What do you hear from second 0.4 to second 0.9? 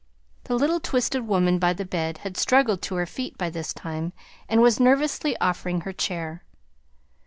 The little